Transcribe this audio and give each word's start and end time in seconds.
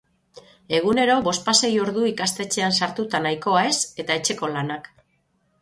Egunero 0.77 1.17
bospasei 1.27 1.69
ordu 1.83 2.07
ikastetxean 2.13 2.75
sartuta 2.79 3.23
nahikoa 3.27 3.63
ez 3.73 3.77
eta 4.05 4.21
etxeko 4.23 4.55
lanak. 4.59 4.95